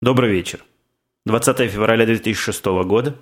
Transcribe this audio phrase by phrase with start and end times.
[0.00, 0.64] Добрый вечер.
[1.26, 3.16] 20 февраля 2006 года,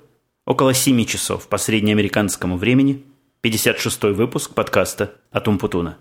[0.45, 3.03] около 7 часов по среднеамериканскому времени,
[3.41, 5.97] 56 выпуск подкаста «Атум Путуна».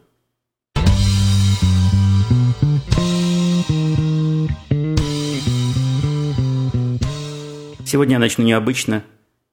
[7.85, 9.05] Сегодня я начну необычно,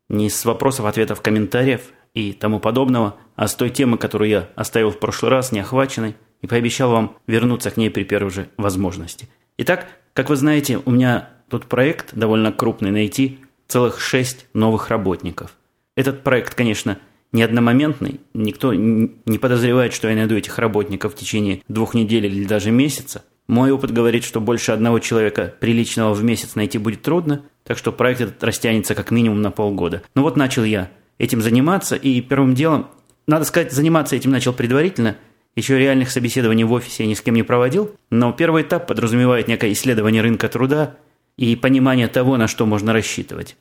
[0.08, 4.98] не с вопросов-ответов, комментариев и тому подобного, а с той темы, которую я оставил в
[4.98, 9.28] прошлый раз неохваченной и пообещал вам вернуться к ней при первой же возможности.
[9.56, 15.54] Итак, как вы знаете, у меня тут проект довольно крупный найти целых шесть новых работников.
[15.96, 16.98] Этот проект, конечно,
[17.32, 22.44] не одномоментный, никто не подозревает, что я найду этих работников в течение двух недель или
[22.44, 23.24] даже месяца.
[23.46, 27.92] Мой опыт говорит, что больше одного человека приличного в месяц найти будет трудно, так что
[27.92, 30.02] проект этот растянется как минимум на полгода.
[30.14, 32.88] Ну вот начал я этим заниматься, и первым делом,
[33.26, 35.16] надо сказать, заниматься этим начал предварительно–
[35.54, 39.48] еще реальных собеседований в офисе я ни с кем не проводил, но первый этап подразумевает
[39.48, 40.96] некое исследование рынка труда
[41.36, 43.56] и понимание того, на что можно рассчитывать.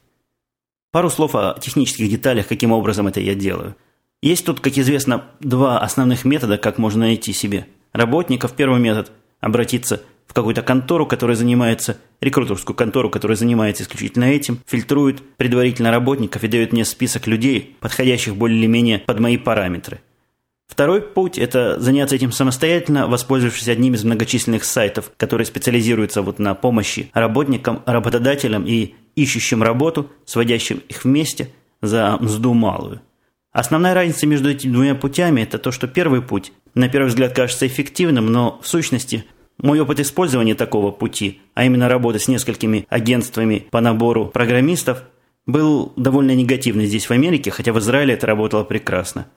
[0.92, 3.76] Пару слов о технических деталях, каким образом это я делаю.
[4.22, 8.54] Есть тут, как известно, два основных метода, как можно найти себе работников.
[8.54, 15.22] Первый метод– обратиться в какую-то контору, которая занимается, рекрутерскую контору, которая занимается исключительно этим, фильтрует
[15.38, 20.00] предварительно работников и дает мне список людей, подходящих более или менее под мои параметры–
[20.72, 26.56] Второй путь– это заняться этим самостоятельно, воспользовавшись одним из многочисленных сайтов, которые специализируются вот на
[26.56, 31.50] помощи работникам, работодателям и ищущим работу, сводящим их вместе
[31.82, 33.02] за мзду малую.
[33.52, 37.68] Основная разница между этими двумя путями– это то, что первый путь, на первый взгляд, кажется
[37.68, 39.26] эффективным, но в сущности
[39.58, 45.04] мой опыт использования такого пути, а именно работы с несколькими агентствами по набору программистов,
[45.46, 49.28] был довольно негативный здесь в Америке, хотя в Израиле это работало прекрасно–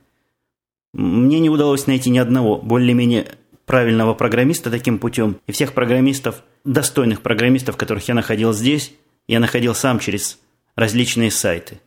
[0.95, 3.27] мне не удалось найти ни одного более-менее
[3.67, 5.39] правильного программиста таким путем.
[5.47, 8.95] И всех программистов, достойных программистов, которых я находил здесь,
[9.27, 10.39] я находил сам через
[10.77, 11.81] различные сайты.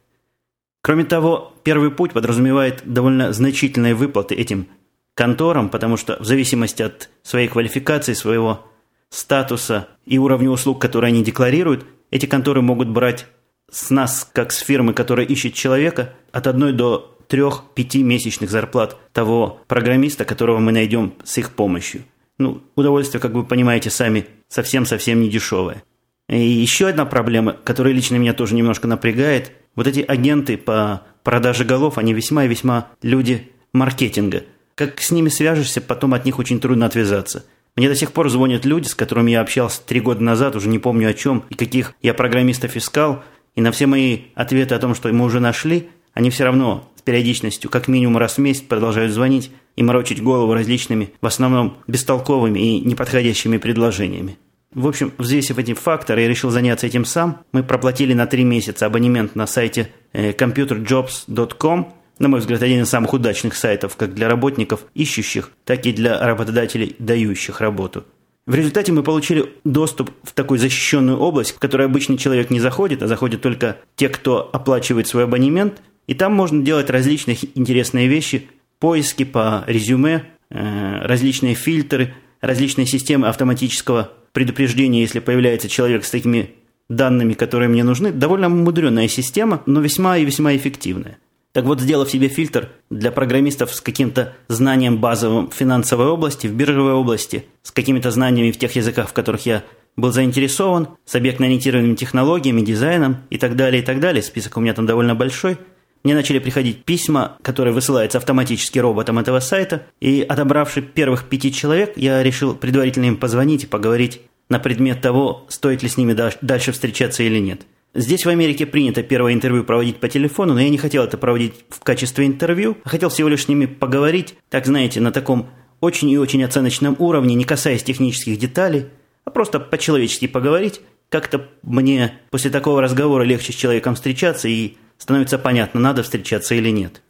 [0.81, 4.67] Кроме того, первый путь подразумевает довольно значительные выплаты этим
[5.13, 8.65] конторам, потому что в зависимости от своей квалификации, своего
[9.09, 13.25] статуса и уровня услуг, которые они декларируют, эти конторы могут брать
[13.69, 19.61] с нас, как с фирмы, которая ищет человека, от одной до трех-пяти месячных зарплат того
[19.67, 22.03] программиста, которого мы найдем с их помощью.
[22.37, 25.83] Ну, удовольствие, как вы понимаете сами, совсем-совсем не дешевое.
[26.29, 29.51] И еще одна проблема, которая лично меня тоже немножко напрягает.
[29.75, 34.43] Вот эти агенты по продаже голов, они весьма и весьма люди маркетинга.
[34.75, 37.45] Как с ними свяжешься, потом от них очень трудно отвязаться.
[37.75, 40.79] Мне до сих пор звонят люди, с которыми я общался три года назад, уже не
[40.79, 43.23] помню о чем и каких я программистов искал,
[43.57, 47.71] и на все мои ответы о том, что мы уже нашли, они все равно периодичностью
[47.71, 52.81] как минимум раз в месяц продолжают звонить и морочить голову различными, в основном бестолковыми и
[52.81, 54.37] неподходящими предложениями.
[54.73, 57.39] В общем, взвесив эти факторы, я решил заняться этим сам.
[57.51, 62.89] Мы проплатили на три месяца абонемент на сайте э, computerjobs.com, на мой взгляд, один из
[62.89, 68.05] самых удачных сайтов как для работников, ищущих, так и для работодателей, дающих работу.
[68.47, 73.03] В результате мы получили доступ в такую защищенную область, в которой обычный человек не заходит,
[73.03, 78.47] а заходят только те, кто оплачивает свой абонемент, и там можно делать различные интересные вещи,
[78.79, 86.51] поиски по резюме, э, различные фильтры, различные системы автоматического предупреждения, если появляется человек с такими
[86.87, 88.13] данными, которые мне нужны.
[88.13, 91.17] Довольно мудреная система, но весьма и весьма эффективная.
[91.57, 96.53] Так вот, сделав себе фильтр для программистов с каким-то знанием базовым в финансовой области, в
[96.53, 99.63] биржевой области, с какими-то знаниями в тех языках, в которых я
[99.95, 104.21] был заинтересован, с объектно-ориентированными технологиями, дизайном и так далее, и так далее.
[104.21, 105.57] Список у меня там довольно большой–
[106.03, 111.93] мне начали приходить письма, которые высылаются автоматически роботом этого сайта, и отобравши первых пяти человек,
[111.97, 116.71] я решил предварительно им позвонить и поговорить на предмет того, стоит ли с ними дальше
[116.71, 117.61] встречаться или нет.
[117.97, 121.55] Здесь в Америке принято первое интервью проводить по телефону, но я не хотел это проводить
[121.69, 125.49] в качестве интервью, а хотел всего лишь с ними поговорить, так знаете, на таком
[125.81, 128.85] очень и очень оценочном уровне, не касаясь технических деталей,
[129.25, 130.81] а просто по-человечески поговорить.
[131.09, 136.69] Как-то мне после такого разговора легче с человеком встречаться и становится понятно, надо встречаться или
[136.69, 137.01] нет.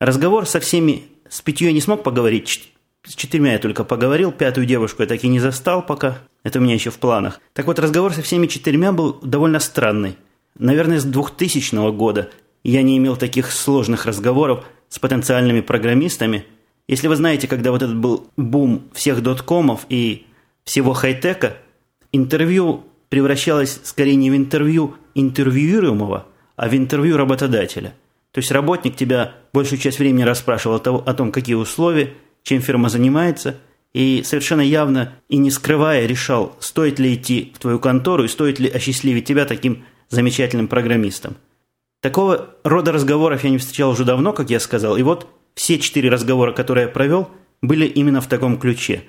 [0.00, 2.74] Разговор со всеми, с пятью я не смог поговорить,
[3.06, 6.62] с четырьмя я только поговорил, пятую девушку я так и не застал пока, это у
[6.62, 7.40] меня еще в планах.
[7.54, 10.16] Так вот, разговор со всеми четырьмя был довольно странный.
[10.58, 12.30] Наверное, с 2000 года
[12.64, 16.44] я не имел таких сложных разговоров с потенциальными программистами.
[16.88, 20.26] Если вы знаете, когда вот этот был бум всех доткомов и
[20.64, 21.58] всего хай-тека,
[22.12, 26.26] интервью превращалось скорее не в интервью интервьюируемого,
[26.56, 27.94] а в интервью работодателя.
[28.32, 33.56] То есть работник тебя большую часть времени расспрашивал о том, какие условия, чем фирма занимается,
[33.94, 38.58] и совершенно явно и не скрывая решал, стоит ли идти в твою контору и стоит
[38.58, 41.36] ли осчастливить тебя таким замечательным программистом.
[42.00, 46.10] Такого рода разговоров я не встречал уже давно, как я сказал, и вот все четыре
[46.10, 47.30] разговора, которые я провел,
[47.62, 49.04] были именно в таком ключе.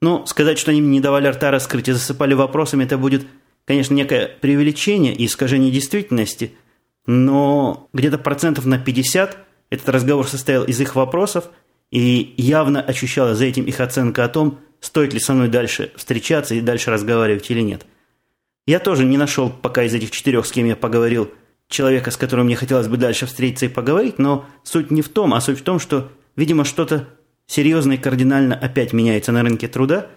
[0.00, 3.26] Но сказать, что они мне не давали рта раскрыть и засыпали вопросами, это будет,
[3.64, 6.52] конечно, некое преувеличение и искажение действительности,
[7.06, 9.38] но где-то процентов на 50
[9.70, 11.50] этот разговор состоял из их вопросов,
[11.90, 16.54] и явно ощущала за этим их оценка о том, стоит ли со мной дальше встречаться
[16.54, 17.86] и дальше разговаривать или нет.
[18.68, 21.30] Я тоже не нашел пока из этих четырех, с кем я поговорил,
[21.70, 25.32] человека, с которым мне хотелось бы дальше встретиться и поговорить, но суть не в том,
[25.32, 27.08] а суть в том, что, видимо, что-то
[27.46, 30.08] серьезно и кардинально опять меняется на рынке труда.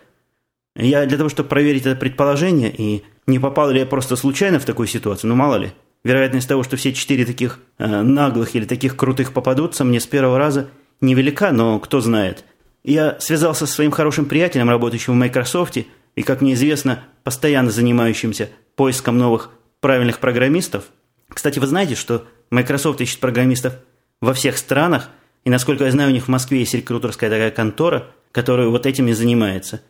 [0.76, 4.66] Я для того, чтобы проверить это предположение, и не попал ли я просто случайно в
[4.66, 5.72] такую ситуацию, ну мало ли,
[6.04, 10.38] вероятность того, что все четыре таких э, наглых или таких крутых попадутся, мне с первого
[10.38, 10.68] раза
[11.00, 12.44] невелика, но кто знает.
[12.84, 18.50] Я связался со своим хорошим приятелем, работающим в Microsoft, и, как мне известно, постоянно занимающимся
[18.76, 20.86] поиском новых правильных программистов–
[21.34, 23.76] кстати, вы знаете, что Microsoft ищет программистов
[24.20, 25.10] во всех странах,
[25.44, 29.08] и, насколько я знаю, у них в Москве есть рекрутерская такая контора, которая вот этим
[29.08, 29.82] и занимается.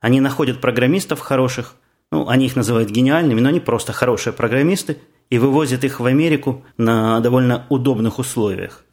[0.00, 1.74] Они находят программистов хороших,
[2.10, 4.98] ну, они их называют гениальными, но они просто хорошие программисты,
[5.30, 8.84] и вывозят их в Америку на довольно удобных условиях.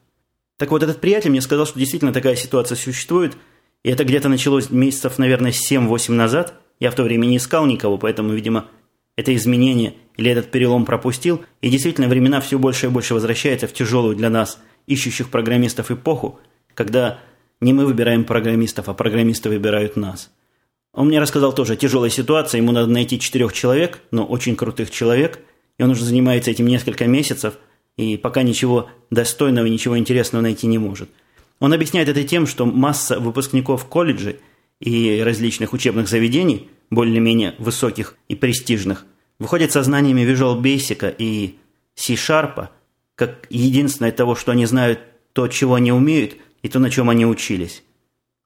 [0.58, 3.38] Так вот, этот приятель мне сказал, что действительно такая ситуация существует,
[3.84, 6.56] и это где-то началось месяцев, наверное, 7-8 назад.
[6.80, 8.66] Я в то время не искал никого, поэтому, видимо,
[9.16, 13.74] это изменение или этот перелом пропустил, и действительно времена все больше и больше возвращаются в
[13.74, 16.39] тяжелую для нас, ищущих программистов эпоху,
[16.74, 17.19] когда
[17.62, 20.31] не мы выбираем программистов, а программисты выбирают нас.
[20.94, 24.92] Он мне рассказал тоже о тяжелой ситуации, ему надо найти четырех человек, но очень крутых
[24.92, 25.39] человек,
[25.77, 27.56] и он уже занимается этим несколько месяцев,
[27.98, 31.10] и пока ничего достойного, ничего интересного найти не может.
[31.60, 34.38] Он объясняет это тем, что масса выпускников колледжей
[34.80, 39.06] и различных учебных заведений, более-менее высоких и престижных,
[39.39, 41.57] выходят со знаниями Visual Basic и
[41.95, 42.69] C-Sharp,
[43.16, 45.00] как единственное того, что они знают,
[45.33, 47.83] то, чего они умеют, и то, на чем они учились.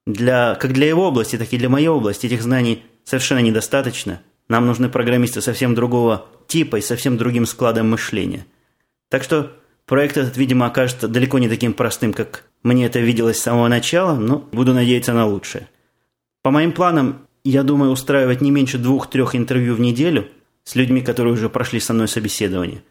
[0.06, 4.22] Для, как для его области, так и для моей области этих знаний совершенно недостаточно.
[4.48, 8.46] Нам нужны программисты совсем другого типа и совсем другим складом мышления.
[9.08, 9.52] Так что
[9.86, 14.16] проект этот, видимо, окажется далеко не таким простым, как мне это виделось с самого начала,
[14.16, 15.68] но буду надеяться на лучшее.
[16.42, 20.28] По моим планам, я думаю устраивать не меньше двух-трех интервью в неделю–
[20.64, 22.82] с людьми, которые уже прошли со мной собеседование.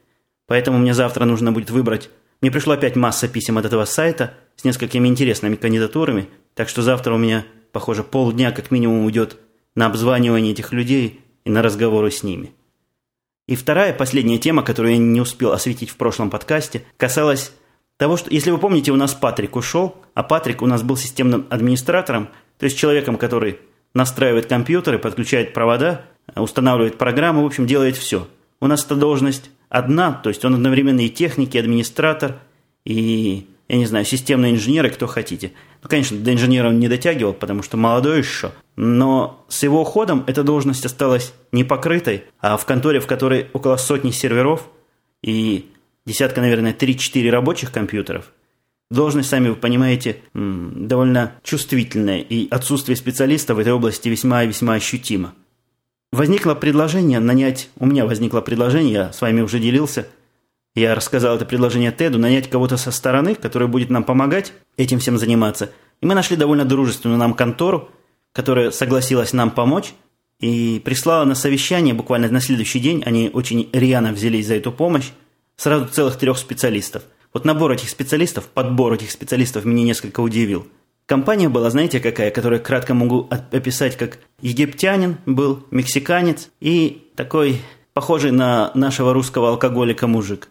[0.48, 2.10] Поэтому мне завтра нужно будет выбрать...
[2.42, 7.14] Мне пришло опять масса писем от этого сайта с несколькими интересными кандидатурами, так что завтра
[7.14, 9.36] у меня, похоже, полдня как минимум уйдет
[9.76, 12.54] на обзванивание этих людей и на разговоры с ними.
[13.46, 17.52] И вторая, последняя тема, которую я не успел осветить в прошлом подкасте, касалась
[18.00, 21.46] того, что, если вы помните, у нас Патрик ушел, а Патрик у нас был системным
[21.50, 23.60] администратором, то есть человеком, который
[23.94, 26.06] настраивает компьютеры, подключает провода
[26.36, 28.28] устанавливает программу, в общем, делает все.
[28.62, 32.40] У нас эта должность одна, то есть он одновременно и техник, и администратор,
[32.86, 35.52] и, я не знаю, системный инженер, и кто хотите.
[35.82, 40.24] Ну, конечно, до инженера он не дотягивал, потому что молодой еще, но с его уходом
[40.28, 44.70] эта должность осталась не покрытой, а в конторе, в которой около сотни серверов
[45.22, 45.70] и
[46.10, 48.34] десятка, наверное, 3-4 рабочих компьютеров–
[48.92, 54.74] Должность, сами вы понимаете, довольно чувствительная, и отсутствие специалиста в этой области весьма и весьма
[54.74, 55.36] ощутимо.
[56.12, 60.08] Возникло предложение нанять, у меня возникло предложение, я с вами уже делился,
[60.74, 65.20] я рассказал это предложение Теду, нанять кого-то со стороны, который будет нам помогать этим всем
[65.20, 65.70] заниматься.
[66.02, 67.90] И мы нашли довольно дружественную нам контору,
[68.32, 69.94] которая согласилась нам помочь
[70.40, 75.12] и прислала на совещание буквально на следующий день, они очень рьяно взялись за эту помощь,
[75.60, 77.04] сразу целых трех специалистов.
[77.34, 80.66] Вот набор этих специалистов, подбор этих специалистов меня несколько удивил–
[81.10, 87.62] Компания была, знаете, какая, которую кратко могу описать как египтянин был, мексиканец и такой
[87.96, 90.50] похожий на нашего русского алкоголика мужик.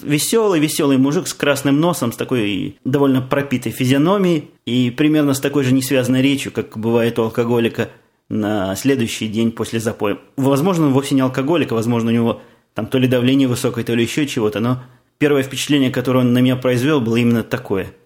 [0.00, 5.64] Веселый, веселый мужик с красным носом, с такой довольно пропитой физиономией и примерно с такой
[5.64, 7.88] же несвязанной речью, как бывает у алкоголика
[8.28, 10.18] на следующий день после запоя.
[10.36, 12.42] Возможно, он вовсе не алкоголик, а возможно, у него
[12.76, 14.84] там то ли давление высокое, то ли еще чего-то, но
[15.18, 17.88] первое впечатление, которое он на меня произвел, было именно такое–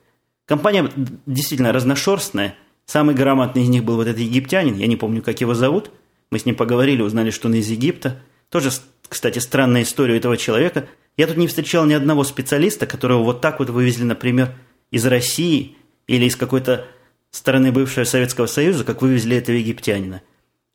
[0.50, 0.90] Компания
[1.26, 2.56] действительно разношерстная.
[2.84, 5.92] Самый грамотный из них был вот этот египтянин, я не помню, как его зовут.
[6.32, 8.20] Мы с ним поговорили, узнали, что он из Египта.
[8.48, 8.70] Тоже,
[9.08, 10.88] кстати, странная история этого человека.
[11.16, 14.52] Я тут не встречал ни одного специалиста, которого вот так вот вывезли, например,
[14.90, 15.76] из России
[16.08, 16.88] или из какой-то
[17.30, 20.20] страны бывшего Советского Союза, как вывезли этого египтянина.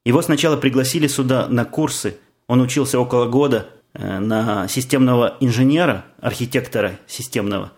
[0.05, 2.15] Его сначала пригласили сюда на курсы.
[2.47, 7.71] Он учился около года на системного инженера, архитектора системного.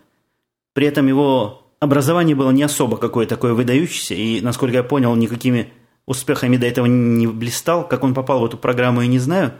[0.73, 5.71] При этом его образование было не особо какое-то такое выдающееся, и, насколько я понял, никакими
[6.05, 7.87] успехами до этого не блистал.
[7.87, 9.53] Как он попал в эту программу, я не знаю.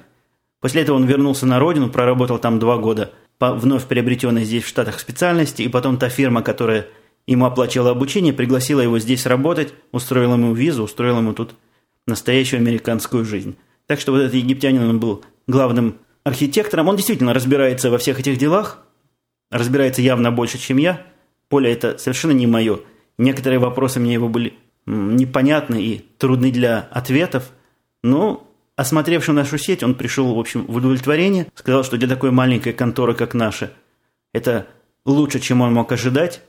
[0.60, 4.68] После этого он вернулся на родину, проработал там два года по вновь приобретенной здесь в
[4.68, 6.88] Штатах специальности, и потом та фирма, которая
[7.28, 11.54] ему оплачивала обучение, пригласила его здесь работать, устроила ему визу, устроила ему тут
[12.08, 13.58] настоящую американскую жизнь.
[13.86, 15.98] Так что вот этот египтянин, он был главным
[16.28, 16.88] архитектором.
[16.90, 18.84] Он действительно разбирается во всех этих делах,
[19.50, 21.06] разбирается явно больше, чем я.
[21.50, 22.82] Поле это совершенно не мое.
[23.18, 24.54] Некоторые вопросы мне его были
[24.86, 27.52] непонятны и трудны для ответов.
[28.04, 31.48] Но, осмотревши нашу сеть, он пришел, в общем, в удовлетворение.
[31.56, 33.72] Сказал, что для такой маленькой конторы, как наша,
[34.34, 34.68] это
[35.06, 36.42] лучше, чем он мог ожидать.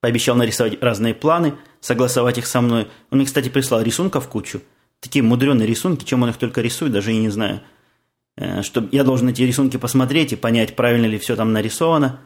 [0.00, 2.88] Пообещал нарисовать разные планы, согласовать их со мной.
[3.10, 4.62] Он мне, кстати, прислал рисунков кучу.
[5.00, 7.60] Такие мудреные рисунки, чем он их только рисует, даже и не знаю.
[8.38, 12.20] Э, что я должен эти рисунки посмотреть и понять, правильно ли все там нарисовано.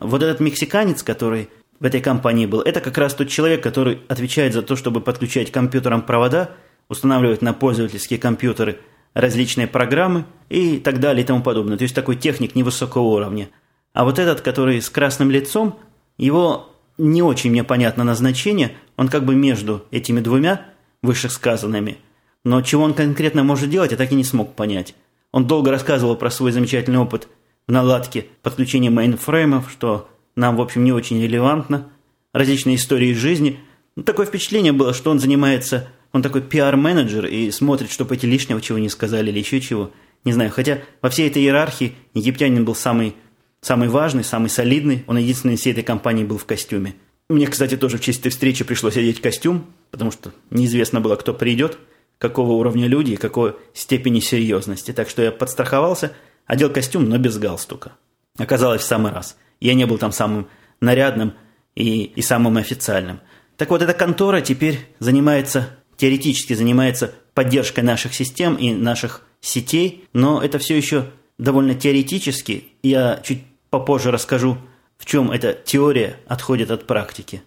[0.00, 4.54] Вот этот мексиканец, который в этой компании был, это как раз тот человек, который отвечает
[4.54, 6.52] за то, чтобы подключать компьютерам провода,
[6.88, 8.78] устанавливать на пользовательские компьютеры
[9.12, 11.76] различные программы и так далее и тому подобное.
[11.76, 13.50] То есть такой техник невысокого уровня.
[13.92, 15.78] А вот этот, который с красным лицом,
[16.16, 20.64] его не очень мне понятно назначение, он как бы между этими двумя
[21.02, 21.98] вышесказанными.
[22.42, 24.94] Но чего он конкретно может делать, я так и не смог понять.
[25.32, 27.28] Он долго рассказывал про свой замечательный опыт
[27.66, 31.88] в наладке подключения мейнфреймов, что нам, в общем, не очень релевантно.
[32.32, 33.58] Различные истории из жизни.
[33.96, 38.60] Ну, такое впечатление было, что он занимается, он такой пиар-менеджер и смотрит, чтобы эти лишнего
[38.60, 39.90] чего не сказали или еще чего.
[40.24, 43.14] Не знаю, хотя во всей этой иерархии египтянин был самый,
[43.60, 45.04] самый важный, самый солидный.
[45.06, 46.94] Он единственный из всей этой компании был в костюме.
[47.28, 51.32] Мне, кстати, тоже в честь этой встречи пришлось одеть костюм, потому что неизвестно было, кто
[51.32, 51.78] придет,
[52.22, 54.92] какого уровня люди и какой степени серьезности.
[54.92, 56.12] Так что я подстраховался,
[56.46, 57.96] одел костюм, но без галстука.
[58.38, 59.36] Оказалось в самый раз.
[59.58, 60.46] Я не был там самым
[60.80, 61.34] нарядным
[61.74, 63.18] и, и самым официальным.
[63.56, 70.40] Так вот, эта контора теперь занимается, теоретически занимается поддержкой наших систем и наших сетей, но
[70.40, 71.06] это все еще
[71.38, 72.68] довольно теоретически.
[72.84, 74.58] Я чуть попозже расскажу,
[74.96, 77.42] в чем эта теория отходит от практики.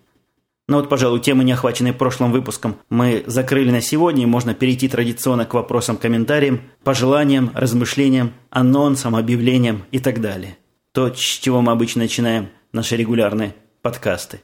[0.68, 4.88] Но вот, пожалуй, темы, не охваченные прошлым выпуском, мы закрыли на сегодня, и можно перейти
[4.88, 10.58] традиционно к вопросам, комментариям, пожеланиям, размышлениям, анонсам, объявлениям и так далее
[10.96, 14.40] то, с чего мы обычно начинаем наши регулярные подкасты.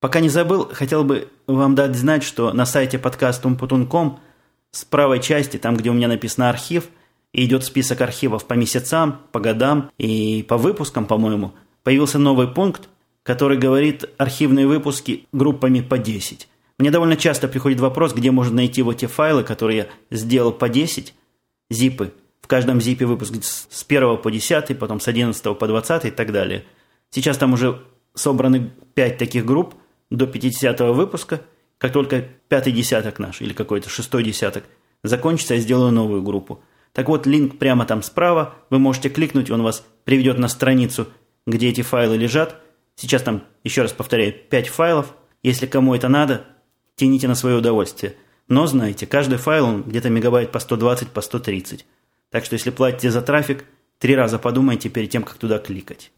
[0.00, 4.18] Пока не забыл, хотел бы вам дать знать, что на сайте подкаста umпутун.ком
[4.70, 6.88] с правой части, там, где у меня написано «Архив»,
[7.32, 12.88] и идет список архивов по месяцам, по годам и по выпускам, по-моему, появился новый пункт,
[13.26, 16.48] который говорит архивные выпуски группами по 10.
[16.78, 20.70] Мне довольно часто приходит вопрос, где можно найти вот те файлы, которые я сделал по
[20.70, 21.12] 10,
[21.68, 22.14] зипы–
[22.46, 26.30] в каждом zip выпуск с 1 по 10, потом с 11 по 20 и так
[26.30, 26.64] далее.
[27.10, 27.82] Сейчас там уже
[28.14, 29.74] собраны 5 таких групп
[30.12, 31.40] до 50 выпуска.
[31.78, 34.62] Как только пятый десяток наш или какой-то шестой десяток
[35.02, 36.60] закончится, я сделаю новую группу.
[36.92, 38.54] Так вот, линк прямо там справа.
[38.70, 41.08] Вы можете кликнуть, он вас приведет на страницу,
[41.48, 42.60] где эти файлы лежат.
[42.96, 45.14] Сейчас там, еще раз повторяю, 5 файлов.
[45.42, 46.44] Если кому это надо,
[46.96, 48.16] тяните на свое удовольствие.
[48.48, 51.84] Но знайте, каждый файл он где-то мегабайт по 120, по 130.
[52.30, 53.64] Так что если платите за трафик,
[53.98, 56.10] три раза подумайте перед тем, как туда кликать.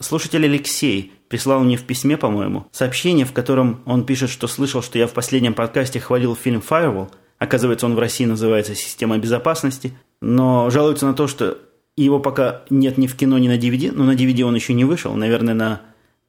[0.00, 4.98] Слушатель Алексей прислал мне в письме, по-моему, сообщение, в котором он пишет, что слышал, что
[4.98, 7.10] я в последнем подкасте хвалил фильм «Firewall».
[7.38, 11.58] Оказывается, он в России называется «Система безопасности», но жалуется на то, что
[11.96, 13.92] его пока нет ни в кино, ни на DVD.
[13.92, 15.14] Но на DVD он еще не вышел.
[15.14, 15.82] Наверное, на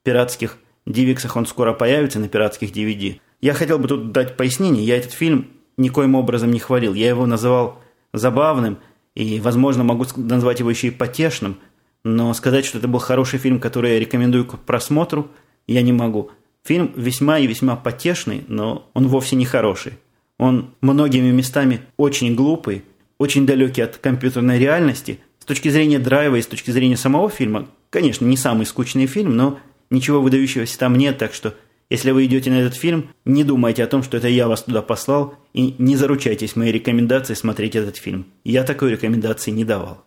[0.04, 3.20] пиратских DivX он скоро появится, на пиратских DVD.
[3.42, 4.84] Я хотел бы тут дать пояснение.
[4.84, 6.94] Я этот фильм никоим образом не хвалил.
[6.94, 7.80] Я его называл
[8.14, 8.78] забавным–
[9.16, 11.58] и, возможно, могу назвать его еще и потешным,
[12.04, 15.30] но сказать, что это был хороший фильм, который я рекомендую к просмотру,
[15.68, 16.32] я не могу.
[16.64, 19.94] Фильм весьма и весьма потешный, но он вовсе не хороший.
[20.40, 22.84] Он многими местами очень глупый,
[23.18, 25.20] очень далекий от компьютерной реальности.
[25.40, 29.36] С точки зрения драйва и с точки зрения самого фильма, конечно, не самый скучный фильм,
[29.36, 29.60] но
[29.94, 31.56] ничего выдающегося там нет, так что
[31.90, 34.82] если вы идете на этот фильм, не думайте о том, что это я вас туда
[34.82, 38.26] послал, и не заручайтесь моей рекомендацией смотреть этот фильм.
[38.44, 40.04] Я такой рекомендации не давал.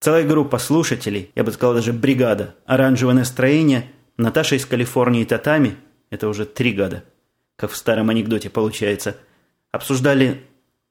[0.00, 5.76] Целая группа слушателей, я бы сказал даже бригада, оранжевое настроение, Наташа из Калифорнии Татами,
[6.10, 7.04] это уже три года,
[7.56, 9.16] как в старом анекдоте получается,
[9.72, 10.42] обсуждали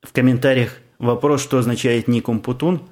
[0.01, 2.89] в комментариях вопрос, что означает Никум Путун,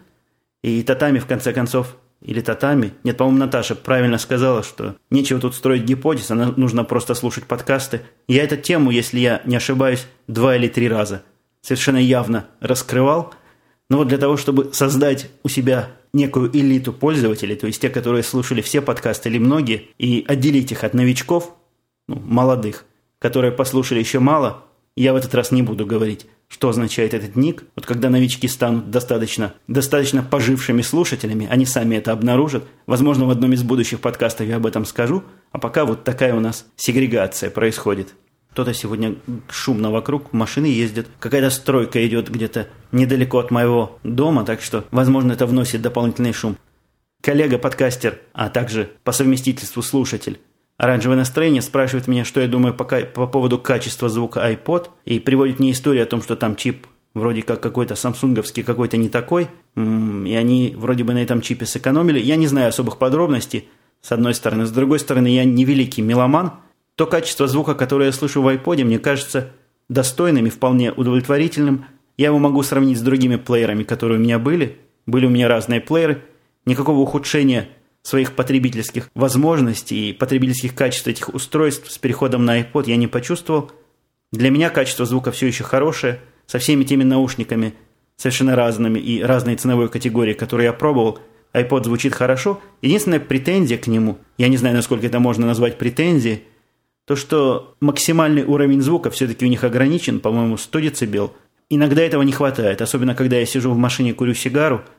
[0.64, 2.94] и Татами в конце концов или татами.
[3.04, 8.02] Нет, по-моему, Наташа правильно сказала, что нечего тут строить гипотез, а нужно просто слушать подкасты.
[8.28, 11.24] Я эту тему, если я не ошибаюсь, два или три раза
[11.62, 13.34] совершенно явно раскрывал.
[13.90, 18.24] Но вот для того, чтобы создать у себя некую элиту пользователей, то есть те, которые
[18.24, 21.56] слушали все подкасты или многие, и отделить их от новичков,
[22.08, 22.86] ну, молодых,
[23.20, 27.64] которые послушали еще мало, я в этот раз не буду говорить, что означает этот ник.
[27.76, 32.66] Вот когда новички станут достаточно, достаточно пожившими слушателями, они сами это обнаружат.
[32.86, 35.24] Возможно, в одном из будущих подкастов я об этом скажу.
[35.54, 38.16] А пока вот такая у нас сегрегация происходит.
[38.52, 39.16] Кто-то сегодня
[39.50, 41.08] шумно вокруг, машины ездят.
[41.20, 46.58] Какая-то стройка идет где-то недалеко от моего дома, так что, возможно, это вносит дополнительный шум.
[47.22, 50.42] Коллега-подкастер, а также по совместительству слушатель
[50.82, 55.60] Оранжевое настроение спрашивает меня, что я думаю по, по поводу качества звука iPod, и приводит
[55.60, 59.80] мне историю о том, что там чип вроде как какой-то самсунговский, какой-то не такой, и
[60.34, 62.20] они вроде бы на этом чипе сэкономили.
[62.20, 63.70] Я не знаю особых подробностей,
[64.02, 64.66] с одной стороны.
[64.66, 66.54] С другой стороны, я не великий меломан.
[66.96, 69.52] То качество звука, которое я слышу в iPod, мне кажется
[69.88, 71.86] достойным и вполне удовлетворительным.
[72.18, 74.80] Я его могу сравнить с другими плеерами, которые у меня были.
[75.06, 76.24] Были у меня разные плееры.
[76.66, 77.70] Никакого ухудшения
[78.04, 83.72] своих потребительских возможностей и потребительских качеств этих устройств с переходом на iPod я не почувствовал.
[84.32, 87.74] Для меня качество звука все еще хорошее, со всеми теми наушниками,
[88.18, 91.20] совершенно разными и разной ценовой категории, которые я пробовал,
[91.54, 92.62] iPod звучит хорошо.
[92.82, 96.44] Единственная претензия к нему, я не знаю, насколько это можно назвать претензией,
[97.06, 101.32] то, что максимальный уровень звука все-таки у них ограничен, по-моему, 100 дБ.
[101.70, 104.82] Иногда этого не хватает, особенно когда я сижу в машине, курю сигару–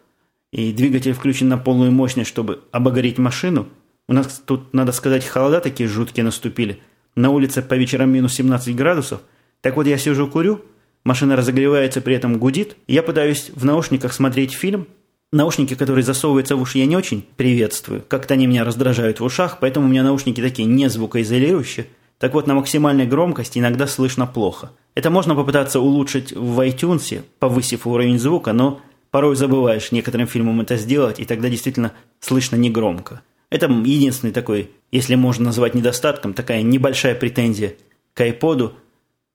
[0.53, 3.69] и двигатель включен на полную мощность, чтобы обогореть машину.
[4.09, 6.81] У нас тут, надо сказать, холода такие жуткие наступили.
[7.17, 9.23] На улице по вечерам минус 17 градусов.
[9.61, 10.63] Так вот я сижу курю,
[11.05, 12.77] машина разогревается, при этом гудит.
[12.87, 14.87] Я пытаюсь в наушниках смотреть фильм.
[15.33, 18.05] Наушники, которые засовываются в уши, я не очень приветствую.
[18.07, 21.87] Как-то они меня раздражают в ушах, поэтому у меня наушники такие не звукоизолирующие.
[22.19, 24.73] Так вот, на максимальной громкости иногда слышно плохо.
[24.95, 30.77] Это можно попытаться улучшить в iTunes, повысив уровень звука, но порой забываешь некоторым фильмам это
[30.77, 33.23] сделать, и тогда действительно слышно негромко.
[33.51, 37.75] Это единственный такой, если можно назвать недостатком, такая небольшая претензия
[38.15, 38.73] к iPod,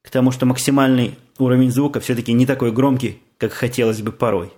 [0.02, 4.52] к тому, что максимальный уровень звука все-таки не такой громкий, как хотелось бы порой.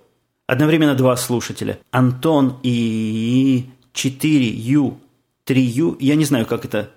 [0.46, 1.78] Одновременно два слушателя.
[1.90, 4.96] Антон и 4U,
[5.46, 6.90] 3U, я не знаю, как это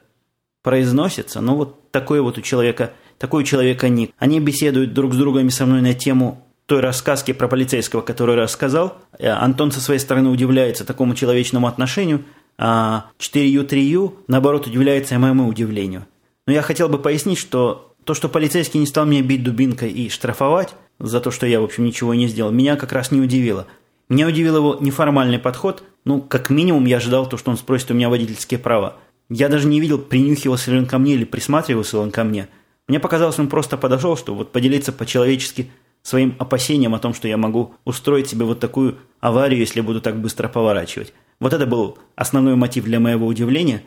[0.63, 4.11] произносится, но вот такой вот у человека, такой у человека ник.
[4.17, 8.35] Они беседуют друг с другом и со мной на тему той рассказки про полицейского, который
[8.35, 8.97] рассказал.
[9.19, 12.23] Э, Антон со своей стороны удивляется такому человечному отношению,
[12.57, 16.05] а 4Ю, 3Ю, наоборот, удивляется моему удивлению.
[16.45, 20.09] Но я хотел бы пояснить, что то, что полицейский не стал меня бить дубинкой и
[20.09, 23.67] штрафовать за то, что я, в общем, ничего не сделал, меня как раз не удивило.
[24.09, 25.83] Меня удивил его неформальный подход.
[26.05, 28.97] Ну, как минимум, я ожидал то, что он спросит у меня водительские права.
[29.29, 32.47] Я даже не видел, принюхивался ли он ко мне или присматривался ли он ко мне.
[32.87, 35.71] Мне показалось, он просто подошел, что вот поделиться по-человечески–
[36.03, 40.19] своим опасением о том, что я могу устроить себе вот такую аварию, если буду так
[40.19, 41.13] быстро поворачивать.
[41.39, 43.83] Вот это был основной мотив для моего удивления.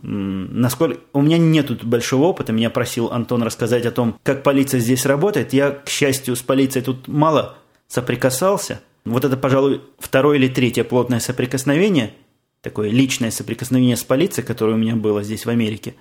[0.00, 5.04] Насколько у меня нет большого опыта, меня просил Антон рассказать о том, как полиция здесь
[5.06, 5.52] работает.
[5.52, 8.80] Я, к счастью, с полицией тут мало соприкасался.
[9.04, 12.14] Вот это, пожалуй, второе или третье плотное соприкосновение,
[12.62, 15.94] такое личное соприкосновение с полицией, которое у меня было здесь в Америке.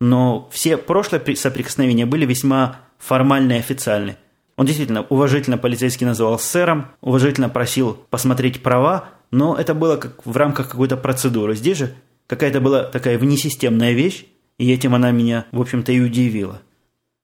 [0.00, 4.16] Но все прошлые соприкосновения были весьма формальные и официальные.
[4.56, 10.36] Он действительно уважительно полицейский называл сэром, уважительно просил посмотреть права, но это было как в
[10.36, 11.54] рамках какой-то процедуры.
[11.54, 11.94] Здесь же
[12.26, 14.26] какая-то была такая внесистемная вещь,
[14.58, 16.60] и этим она меня, в общем-то, и удивила.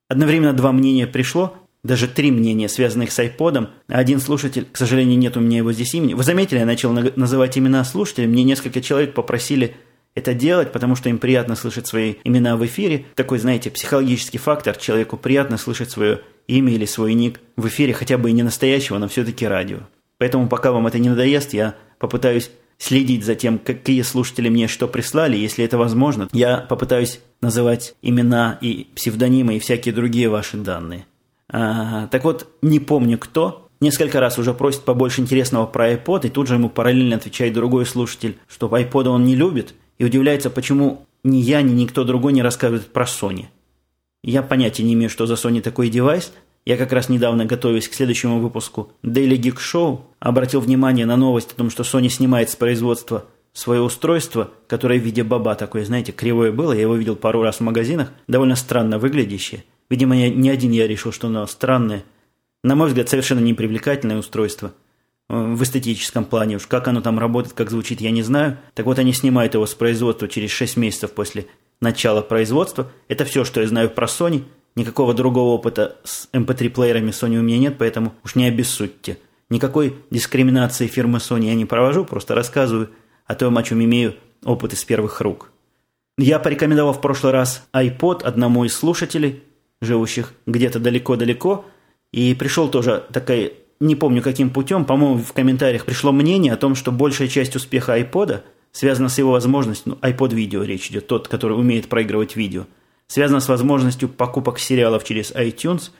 [0.09, 3.69] Одновременно два мнения пришло, даже три мнения, связанных с айподом.
[3.87, 6.13] Один слушатель, к сожалению, нет у меня его здесь имени.
[6.13, 8.27] Вы заметили, я начал называть имена слушателей.
[8.27, 9.75] Мне несколько человек попросили
[10.15, 13.05] это делать, потому что им приятно слышать свои имена в эфире.
[13.15, 14.75] Такой, знаете, психологический фактор.
[14.75, 18.97] Человеку приятно слышать свое имя или свой ник в эфире хотя бы и не настоящего,
[18.97, 19.79] но все-таки радио.
[20.17, 24.87] Поэтому пока вам это не надоест, я попытаюсь следить за тем, какие слушатели мне что
[24.87, 26.27] прислали, если это возможно.
[26.31, 31.05] Я попытаюсь называть имена и псевдонимы и всякие другие ваши данные.
[31.51, 36.29] А, так вот, не помню кто, несколько раз уже просит побольше интересного про iPod, и
[36.29, 41.05] тут же ему параллельно отвечает другой слушатель, что iPod он не любит, и удивляется, почему
[41.23, 43.45] ни я, ни никто другой не рассказывает про Sony.
[44.23, 46.33] Я понятия не имею, что за Sony такой девайс.
[46.65, 51.53] Я как раз недавно, готовясь к следующему выпуску Daily Geek Show, обратил внимание на новость
[51.53, 56.11] о том, что Sony снимает с производства свое устройство, которое в виде баба такое, знаете,
[56.11, 56.73] кривое было.
[56.73, 59.63] Я его видел пару раз в магазинах, довольно странно выглядящее.
[59.89, 62.03] Видимо, я, не один я решил, что оно странное.
[62.63, 64.73] На мой взгляд, совершенно непривлекательное устройство.
[65.29, 68.57] Э, в эстетическом плане уж как оно там работает, как звучит, я не знаю.
[68.75, 71.47] Так вот, они снимают его с производства через 6 месяцев после
[71.81, 72.91] начала производства.
[73.07, 74.43] Это все, что я знаю про Sony.
[74.75, 79.17] Никакого другого опыта с MP3-плеерами Sony у меня нет, поэтому уж не обессудьте.
[79.49, 82.89] Никакой дискриминации фирмы Sony я не провожу, просто рассказываю
[83.25, 85.51] о том, о чем имею опыт из первых рук.
[86.17, 89.43] Я порекомендовал в прошлый раз iPod одному из слушателей,
[89.81, 91.65] живущих где-то далеко-далеко,
[92.11, 96.75] и пришел тоже такой, не помню каким путем, по-моему, в комментариях пришло мнение о том,
[96.75, 101.27] что большая часть успеха iPod связана с его возможностью, ну, iPod видео речь идет, тот,
[101.27, 102.65] который умеет проигрывать видео,
[103.07, 105.91] связана с возможностью покупок сериалов через iTunes,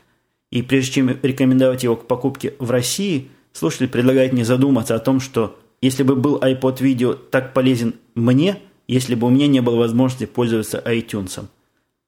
[0.51, 5.19] и прежде чем рекомендовать его к покупке в России, слушатель предлагает мне задуматься о том,
[5.19, 9.77] что если бы был iPod видео так полезен мне, если бы у меня не было
[9.77, 11.45] возможности пользоваться iTunes.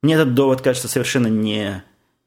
[0.02, 1.84] Мне этот довод кажется совершенно не,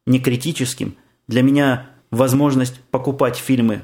[0.06, 0.94] не критическим.
[1.26, 3.82] Для меня возможность покупать фильмы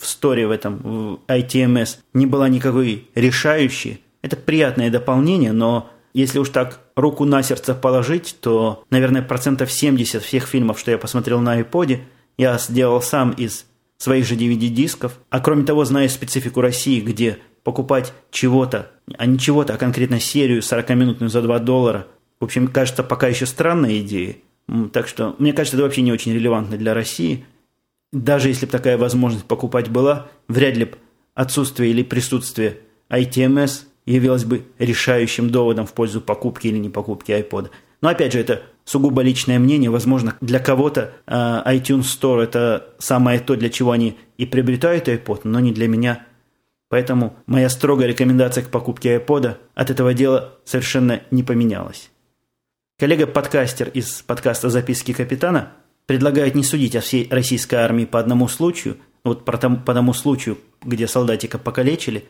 [0.00, 4.00] в сторе в этом, в ITMS, не была никакой решающей.
[4.22, 10.22] Это приятное дополнение, но если уж так руку на сердце положить, то, наверное, процентов 70
[10.22, 12.00] всех фильмов, что я посмотрел на iPod,
[12.38, 13.66] я сделал сам из
[13.98, 15.18] своих же DVD-дисков.
[15.28, 20.60] А кроме того, знаю специфику России, где покупать чего-то, а не чего-то, а конкретно серию
[20.62, 22.06] 40-минутную за 2 доллара,
[22.40, 24.36] в общем, кажется, пока еще странная идея.
[24.92, 27.44] Так что, мне кажется, это вообще не очень релевантно для России.
[28.12, 30.98] Даже если бы такая возможность покупать была, вряд ли бы
[31.34, 37.70] отсутствие или присутствие ITMS явилось бы решающим доводом в пользу покупки или не покупки iPod.
[38.00, 39.90] Но опять же, это сугубо личное мнение.
[39.90, 41.32] Возможно, для кого-то э,
[41.66, 46.26] iTunes Store это самое то, для чего они и приобретают iPod, но не для меня.
[46.88, 52.10] Поэтому моя строгая рекомендация к покупке iPod от этого дела совершенно не поменялась.
[52.98, 55.72] Коллега-подкастер из подкаста «Записки капитана»
[56.10, 60.12] предлагает не судить о всей российской армии по одному случаю, вот по тому, по тому
[60.12, 62.24] случаю, где солдатика покалечили,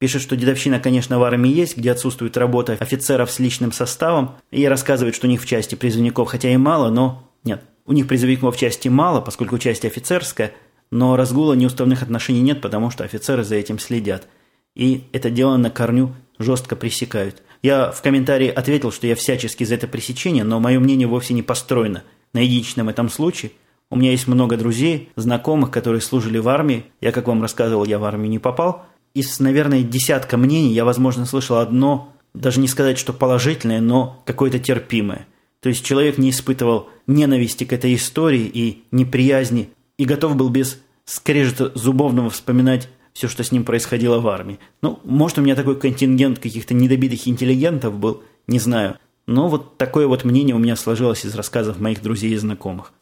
[0.00, 4.66] пишет, что дедовщина, конечно, в армии есть, где отсутствует работа офицеров с личным составом, и
[4.66, 8.56] рассказывает, что у них в части призывников хотя и мало, но нет, у них призывников
[8.56, 10.52] в части мало, поскольку часть офицерская,
[10.90, 14.26] но разгула неуставных отношений нет, потому что офицеры за этим следят.
[14.74, 17.40] И это дело на корню жестко пресекают.
[17.62, 21.42] Я в комментарии ответил, что я всячески за это пресечение, но мое мнение вовсе не
[21.42, 23.52] построено на единичном этом случае.
[23.90, 26.84] У меня есть много друзей, знакомых, которые служили в армии.
[27.00, 28.86] Я, как вам рассказывал, я в армию не попал.
[29.14, 34.58] Из, наверное, десятка мнений я, возможно, слышал одно, даже не сказать, что положительное, но какое-то
[34.58, 35.26] терпимое.
[35.60, 39.68] То есть человек не испытывал ненависти к этой истории и неприязни,
[39.98, 44.58] и готов был без скрежета зубовного вспоминать все, что с ним происходило в армии.
[44.80, 48.96] Ну, может, у меня такой контингент каких-то недобитых интеллигентов был, не знаю.
[49.32, 52.92] Но вот такое вот мнение у меня сложилось из рассказов моих друзей и знакомых.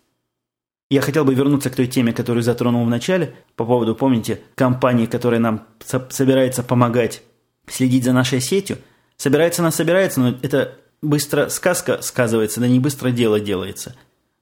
[0.90, 5.06] Я хотел бы вернуться к той теме, которую затронул в начале, по поводу, помните, компании,
[5.06, 5.66] которая нам
[6.10, 7.22] собирается помогать
[7.68, 8.78] следить за нашей сетью.
[9.16, 13.94] Собирается она собирается, но это быстро сказка сказывается, да не быстро дело делается.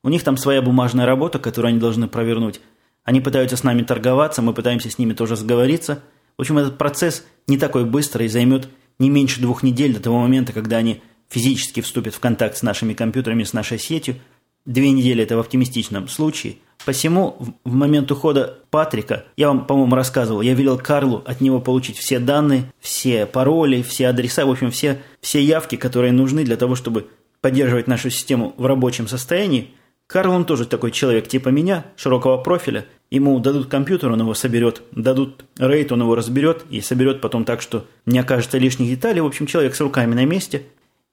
[0.02, 2.60] У них там своя бумажная работа, которую они должны провернуть–
[3.08, 6.02] они пытаются с нами торговаться, мы пытаемся с ними тоже сговориться.
[6.36, 10.18] В общем, этот процесс не такой быстрый и займет не меньше двух недель до того
[10.18, 14.16] момента, когда они физически вступят в контакт с нашими компьютерами, с нашей сетью.
[14.64, 16.56] Две недели– это в оптимистичном случае.
[16.84, 21.96] Посему в момент ухода Патрика, я вам, по-моему, рассказывал, я велел Карлу от него получить
[21.96, 26.74] все данные, все пароли, все адреса, в общем, все, все явки, которые нужны для того,
[26.74, 27.08] чтобы
[27.40, 29.70] поддерживать нашу систему в рабочем состоянии.
[30.06, 34.82] Карл, он тоже такой человек типа меня, широкого профиля– Ему дадут компьютер, он его соберет,
[34.92, 39.22] дадут рейд, он его разберет и соберет потом так, что не окажется лишних деталей.
[39.22, 40.64] В общем, человек с руками на месте.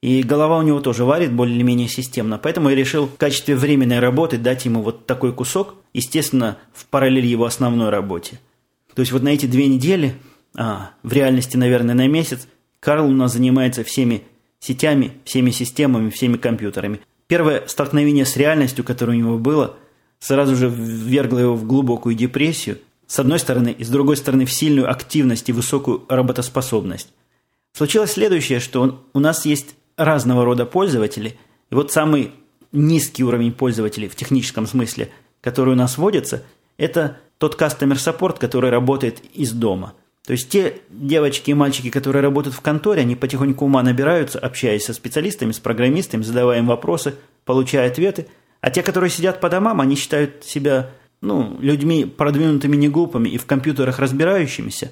[0.02, 2.38] И голова у него тоже варит более-менее системно.
[2.38, 7.26] Поэтому я решил в качестве временной работы дать ему вот такой кусок, естественно, в параллель
[7.26, 8.40] его основной работе.
[8.94, 10.16] То есть вот на эти две недели,
[10.56, 12.48] а, в реальности, наверное, на месяц,
[12.80, 14.24] Карл у нас занимается всеми
[14.60, 17.00] сетями, всеми системами, всеми компьютерами.
[17.28, 19.76] Первое столкновение с реальностью, которое у него было–
[20.20, 24.52] сразу же ввергло его в глубокую депрессию, с одной стороны, и с другой стороны в
[24.52, 27.10] сильную активность и высокую работоспособность.
[27.74, 31.38] Случилось следующее, что он, у нас есть разного рода пользователи,
[31.70, 32.32] и вот самый
[32.72, 35.10] низкий уровень пользователей в техническом смысле,
[35.42, 36.44] который у нас вводится,
[36.78, 39.94] это тот customer support, который работает из дома.
[40.26, 44.86] То есть те девочки и мальчики, которые работают в конторе, они потихоньку ума набираются, общаясь
[44.86, 48.28] со специалистами, с программистами, задавая им вопросы, получая ответы–
[48.66, 50.90] а те, которые сидят по домам, они считают себя
[51.22, 54.92] ну, людьми продвинутыми неглупыми и в компьютерах разбирающимися,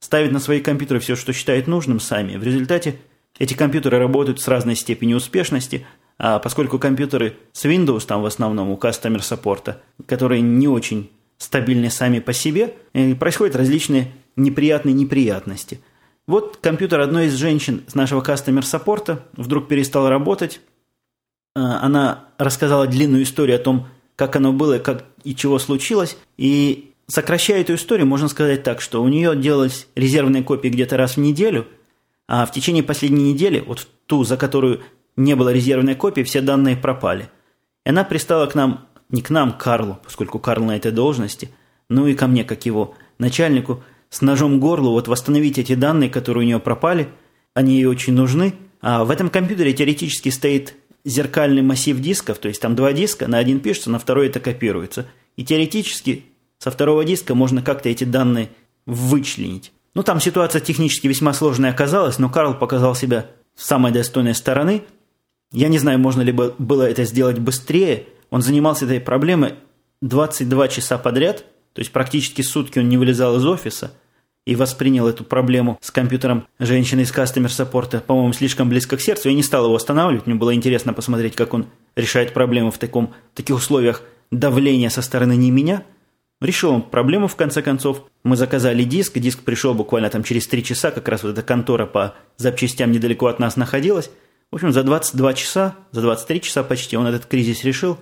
[0.00, 2.36] ставят на свои компьютеры все, что считают нужным сами.
[2.36, 2.96] В результате
[3.42, 5.86] эти компьютеры работают с разной степенью успешности,
[6.18, 11.90] а поскольку компьютеры с Windows там в основном у Customer саппорта, которые не очень стабильны
[11.90, 15.80] сами по себе, э, происходят различные неприятные неприятности.
[16.26, 20.60] Вот компьютер одной из женщин с нашего Customer саппорта вдруг перестал работать,
[21.54, 26.16] Э, она рассказала длинную историю о том, как оно было, как и чего случилось.
[26.36, 31.16] И сокращая эту историю, можно сказать так, что у нее делались резервные копии где-то раз
[31.16, 31.66] в неделю,
[32.32, 34.80] а в течение последней недели, вот ту, за которую
[35.16, 37.28] не было резервной копии, все данные пропали.
[37.84, 41.50] И она пристала к нам, не к нам, Карлу, поскольку Карл на этой должности,
[41.90, 46.44] ну и ко мне, как его начальнику, с ножом горлу, вот восстановить эти данные, которые
[46.44, 47.10] у нее пропали,
[47.52, 48.54] они ей очень нужны.
[48.80, 53.36] А в этом компьютере теоретически стоит зеркальный массив дисков, то есть там два диска, на
[53.36, 55.06] один пишется, на второй это копируется.
[55.36, 56.24] И теоретически
[56.56, 58.48] со второго диска можно как-то эти данные
[58.86, 59.70] вычленить.
[59.94, 64.84] Ну, там ситуация технически весьма сложная оказалась, но Карл показал себя с самой достойной стороны.
[65.52, 68.06] Я не знаю, можно ли было это сделать быстрее.
[68.30, 69.54] Он занимался этой проблемой
[70.00, 73.92] 22 часа подряд, то есть практически сутки он не вылезал из офиса
[74.44, 79.28] и воспринял эту проблему с компьютером женщины из Support, по-моему, слишком близко к сердцу.
[79.28, 83.14] Я не стал его останавливать, мне было интересно посмотреть, как он решает проблему в, таком,
[83.34, 85.84] таких условиях давления со стороны не меня.
[86.42, 88.02] Решил он проблему в конце концов.
[88.24, 91.86] Мы заказали диск, диск пришел буквально там через 3 часа, как раз вот эта контора
[91.86, 94.10] по запчастям недалеко от нас находилась.
[94.50, 97.96] В общем, за 22 часа, за 23 часа почти он этот кризис решил.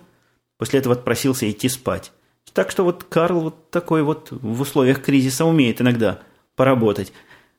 [0.57, 2.13] После этого отпросился идти спать.
[2.55, 6.21] Так что вот Карл вот такой вот в условиях кризиса умеет иногда
[6.57, 7.13] поработать.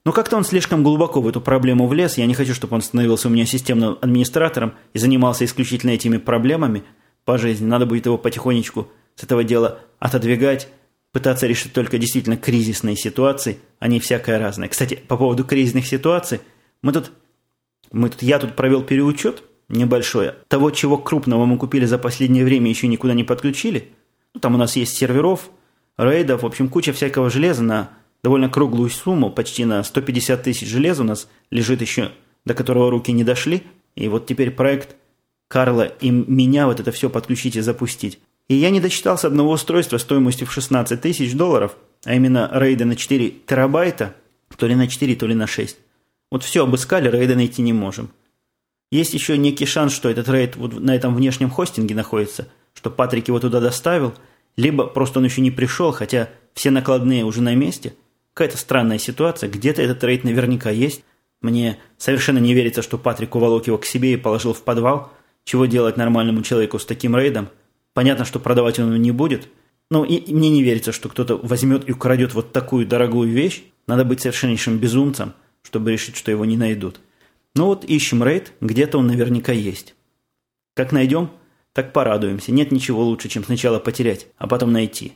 [0.03, 2.17] Но как-то он слишком глубоко в эту проблему влез.
[2.17, 6.83] Я не хочу, чтобы он становился у меня системным администратором и занимался исключительно этими проблемами
[7.23, 7.67] по жизни.
[7.67, 8.87] Надо будет его потихонечку
[9.21, 10.67] с этого дела отодвигать,
[11.11, 14.67] пытаться решить только действительно кризисные ситуации, а не всякое разное.
[14.67, 16.41] Кстати, по поводу кризисных ситуаций,
[16.81, 17.11] мы тут,
[17.91, 20.31] мы тут, я тут провел переучет небольшой.
[20.47, 23.89] Того, чего крупного мы купили за последнее время, еще никуда не подключили.
[24.33, 25.51] Ну, там у нас есть серверов,
[25.99, 27.91] рейдов, в общем, куча всякого железа на
[28.23, 32.11] довольно круглую сумму, почти на 150 тысяч железа у нас лежит еще,
[32.43, 33.61] до которого руки не дошли.
[33.95, 34.95] И вот теперь проект
[35.47, 38.19] Карла и меня вот это все подключить и запустить.
[38.51, 42.97] И я не дочитался одного устройства стоимостью в 16 тысяч долларов, а именно рейда на
[42.97, 44.13] 4 терабайта,
[44.57, 45.77] то ли на 4, то ли на 6.
[46.29, 48.11] Вот все обыскали, рейда найти не можем.
[48.91, 53.29] Есть еще некий шанс, что этот рейд вот на этом внешнем хостинге находится, что Патрик
[53.29, 54.15] его туда доставил,
[54.57, 57.93] либо просто он еще не пришел, хотя все накладные уже на месте.
[58.33, 61.05] Какая-то странная ситуация, где-то этот рейд наверняка есть.
[61.39, 65.09] Мне совершенно не верится, что Патрик уволок его к себе и положил в подвал.
[65.45, 67.47] Чего делать нормальному человеку с таким рейдом?
[67.93, 69.49] Понятно, что продавать он не будет.
[69.91, 73.63] И, и мне не верится, что кто-то возьмет и украдет вот такую дорогую вещь.
[73.87, 77.01] Надо быть совершеннейшим безумцем, чтобы решить, что его не найдут.
[77.55, 79.95] Ну вот ищем рейд, где-то он наверняка есть.
[80.73, 81.31] Как найдем,
[81.73, 82.53] так порадуемся.
[82.53, 85.13] Нет ничего лучше, чем сначала потерять, а потом найти.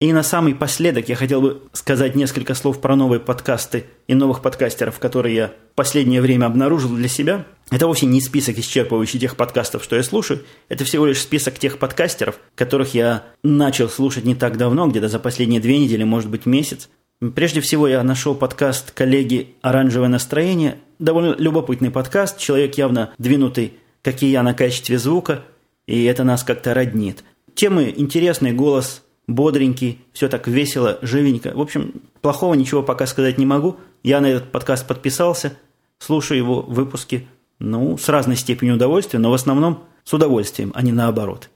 [0.00, 4.42] И на самый последок я хотел бы сказать несколько слов про новые подкасты и новых
[4.42, 7.46] подкастеров, которые я в последнее время обнаружил для себя.
[7.72, 10.44] Это вовсе не список исчерпывающий тех подкастов, что я слушаю.
[10.68, 15.18] Это всего лишь список тех подкастеров, которых я начал слушать не так давно, где-то за
[15.18, 16.88] последние две недели, может быть, месяц.
[17.34, 20.78] Прежде всего я нашел подкаст коллеги «Оранжевое настроение».
[21.00, 25.42] Довольно любопытный подкаст, человек явно двинутый, как и я, на качестве звука,
[25.88, 27.24] и это нас как-то роднит.
[27.56, 31.52] Темы интересный, голос бодренький, все так весело, живенько.
[31.54, 33.76] В общем, плохого ничего пока сказать не могу.
[34.02, 35.52] Я на этот подкаст подписался,
[35.98, 37.28] слушаю его выпуски,
[37.60, 41.50] ну, с разной степенью удовольствия, но в основном с удовольствием, а не наоборот.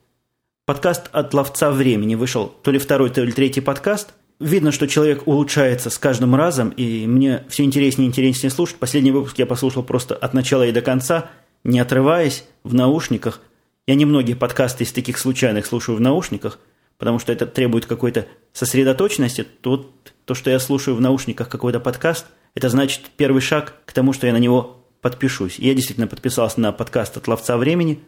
[0.67, 4.15] Подкаст от ловца времени вышел то ли второй, то ли третий подкаст.
[4.39, 8.77] Видно, что человек улучшается с каждым разом, и мне все интереснее и интереснее слушать.
[8.77, 11.31] Последний выпуск я послушал просто от начала и до конца,
[11.65, 13.41] не отрываясь, в наушниках.
[13.87, 16.59] Я немногие подкасты из таких случайных слушаю в наушниках–
[17.03, 19.93] потому что это требует какой-то сосредоточенности, то
[20.25, 24.29] то, что я слушаю в наушниках какой-то подкаст, это значит первый шаг к тому, что
[24.29, 25.59] я на него подпишусь.
[25.59, 27.99] я действительно подписался на подкаст от «Ловца времени».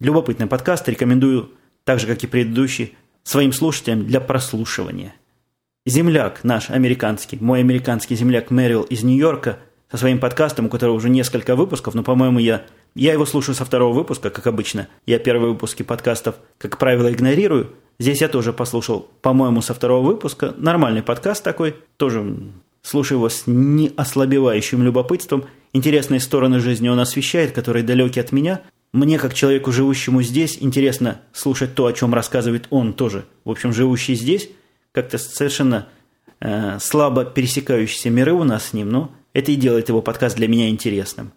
[0.00, 1.52] Любопытный подкаст, рекомендую,
[1.84, 5.14] так же, как и предыдущий, своим слушателям для прослушивания.
[5.86, 11.10] Земляк наш американский, мой американский земляк Мэрил из Нью-Йорка со своим подкастом, у которого уже
[11.10, 12.64] несколько выпусков, но, по-моему, я,
[12.96, 14.88] я его слушаю со второго выпуска, как обычно.
[15.06, 20.54] Я первые выпуски подкастов, как правило, игнорирую– Здесь я тоже послушал, по-моему, со второго выпуска.
[20.56, 21.76] Нормальный подкаст такой.
[21.98, 22.36] Тоже
[22.82, 25.44] слушаю его с неослабевающим любопытством.
[25.72, 28.62] Интересные стороны жизни он освещает, которые далеки от меня.
[28.92, 33.24] Мне, как человеку, живущему здесь, интересно слушать то, о чем рассказывает он тоже.
[33.44, 34.50] В общем, живущий здесь,
[34.90, 35.86] как-то совершенно
[36.40, 40.48] э, слабо пересекающиеся миры у нас с ним, но это и делает его подкаст для
[40.48, 41.30] меня интересным.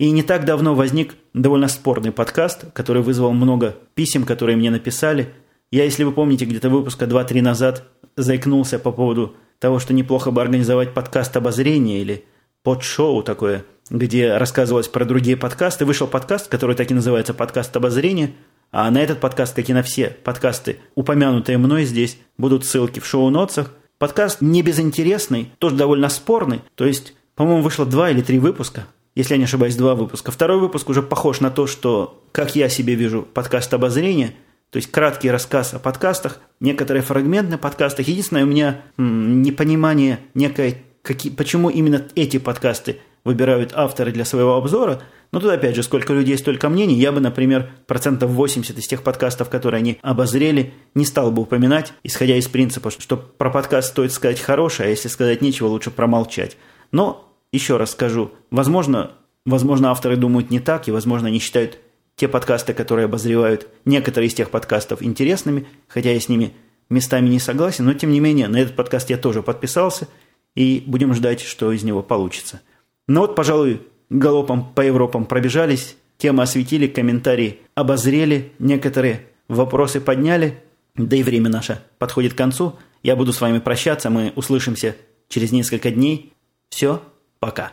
[0.00, 5.32] И не так давно возник довольно спорный подкаст, который вызвал много писем, которые мне написали–
[5.70, 7.84] я, если вы помните, где-то выпуска 2-3 назад
[8.16, 12.24] заикнулся по поводу того, что неплохо бы организовать подкаст обозрения или
[12.62, 15.84] подшоу такое, где рассказывалось про другие подкасты.
[15.84, 18.32] Вышел подкаст, который так и называется «Подкаст обозрения»,
[18.70, 23.06] а на этот подкаст, как и на все подкасты, упомянутые мной здесь, будут ссылки в
[23.06, 23.72] шоу-нотсах.
[23.98, 26.60] Подкаст не безинтересный, тоже довольно спорный.
[26.74, 28.86] То есть, по-моему, вышло два или три выпуска.
[29.14, 30.30] если я не ошибаюсь, два выпуска.
[30.30, 34.34] Второй выпуск уже похож на то, что, как я себе вижу, подкаст обозрения,
[34.70, 38.06] то есть краткий рассказ о подкастах, некоторые фрагменты на подкастах.
[38.08, 45.02] Единственное, у меня непонимание некой, какие, почему именно эти подкасты выбирают авторы для своего обзора.
[45.32, 46.94] Но тут опять же, сколько людей, столько мнений.
[46.94, 51.92] Я бы, например, процентов 80 из тех подкастов, которые они обозрели, не стал бы упоминать,
[52.02, 56.56] исходя из принципа, что про подкаст стоит сказать хорошее, а если сказать нечего, лучше промолчать.
[56.92, 59.12] Но еще раз скажу, возможно,
[59.44, 61.78] возможно, авторы думают не так, и, возможно, они считают
[62.18, 66.52] те подкасты, которые обозревают некоторые из тех подкастов интересными, хотя я с ними
[66.90, 70.08] местами не согласен, но тем не менее на этот подкаст я тоже подписался,
[70.54, 72.60] и будем ждать, что из него получится.
[73.06, 80.62] Ну вот, пожалуй, галопом по Европам пробежались, темы осветили, комментарии обозрели, некоторые вопросы подняли,
[80.96, 82.76] да и время наше подходит к концу.
[83.02, 84.96] Я буду с вами прощаться, мы услышимся
[85.28, 86.34] через несколько дней.
[86.68, 87.00] Все,
[87.40, 87.72] Пока.